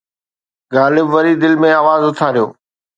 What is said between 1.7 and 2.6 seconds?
آواز اٿاريو